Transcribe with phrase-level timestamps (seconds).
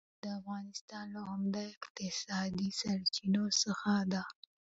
[0.03, 4.23] مالداري د افغانستان له عمده اقتصادي سرچينو څخه ده.